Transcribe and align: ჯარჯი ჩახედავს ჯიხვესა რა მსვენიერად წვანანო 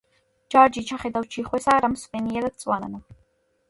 ჯარჯი 0.55 0.83
ჩახედავს 0.87 1.31
ჯიხვესა 1.37 1.79
რა 1.87 1.93
მსვენიერად 1.95 2.61
წვანანო 2.67 3.09